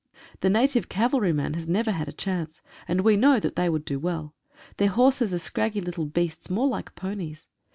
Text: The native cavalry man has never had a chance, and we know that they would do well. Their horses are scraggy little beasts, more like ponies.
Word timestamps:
The 0.39 0.49
native 0.49 0.89
cavalry 0.89 1.31
man 1.31 1.53
has 1.53 1.67
never 1.67 1.91
had 1.91 2.07
a 2.07 2.11
chance, 2.11 2.63
and 2.87 3.01
we 3.01 3.15
know 3.15 3.39
that 3.39 3.55
they 3.55 3.69
would 3.69 3.85
do 3.85 3.99
well. 3.99 4.33
Their 4.77 4.89
horses 4.89 5.31
are 5.31 5.37
scraggy 5.37 5.79
little 5.79 6.07
beasts, 6.07 6.49
more 6.49 6.67
like 6.67 6.95
ponies. 6.95 7.45